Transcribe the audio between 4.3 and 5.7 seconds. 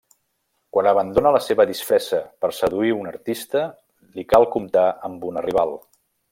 cal comptar amb una